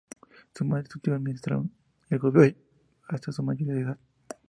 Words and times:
Su 0.55 0.65
madre 0.65 0.85
y 0.89 0.91
su 0.91 0.99
tío 0.99 1.13
administraron 1.13 1.71
el 2.09 2.17
gobierno 2.17 2.59
hasta 3.07 3.31
su 3.31 3.43
mayoría 3.43 3.75
de 3.75 3.81
edad. 3.81 3.99